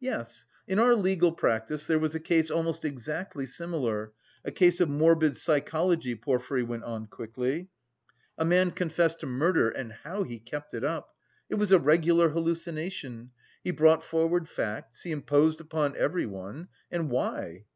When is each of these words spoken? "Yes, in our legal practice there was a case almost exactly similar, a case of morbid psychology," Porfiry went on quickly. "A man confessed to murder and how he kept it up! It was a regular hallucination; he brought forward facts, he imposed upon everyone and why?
"Yes, 0.00 0.46
in 0.66 0.80
our 0.80 0.96
legal 0.96 1.30
practice 1.30 1.86
there 1.86 2.00
was 2.00 2.12
a 2.16 2.18
case 2.18 2.50
almost 2.50 2.84
exactly 2.84 3.46
similar, 3.46 4.12
a 4.44 4.50
case 4.50 4.80
of 4.80 4.88
morbid 4.90 5.36
psychology," 5.36 6.16
Porfiry 6.16 6.64
went 6.64 6.82
on 6.82 7.06
quickly. 7.06 7.68
"A 8.36 8.44
man 8.44 8.72
confessed 8.72 9.20
to 9.20 9.26
murder 9.26 9.70
and 9.70 9.92
how 9.92 10.24
he 10.24 10.40
kept 10.40 10.74
it 10.74 10.82
up! 10.82 11.14
It 11.48 11.54
was 11.54 11.70
a 11.70 11.78
regular 11.78 12.30
hallucination; 12.30 13.30
he 13.62 13.70
brought 13.70 14.02
forward 14.02 14.48
facts, 14.48 15.02
he 15.02 15.12
imposed 15.12 15.60
upon 15.60 15.96
everyone 15.96 16.66
and 16.90 17.08
why? 17.08 17.66